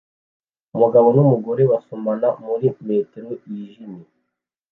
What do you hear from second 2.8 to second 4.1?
metero yijimye